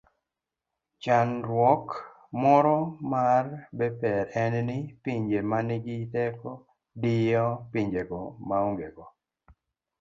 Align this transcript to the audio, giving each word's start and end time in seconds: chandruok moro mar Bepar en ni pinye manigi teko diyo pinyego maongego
chandruok 1.03 1.87
moro 2.41 2.77
mar 3.11 3.45
Bepar 3.77 4.25
en 4.43 4.53
ni 4.67 4.79
pinye 5.03 5.39
manigi 5.49 5.97
teko 6.13 6.49
diyo 7.01 7.45
pinyego 7.71 8.21
maongego 8.49 9.03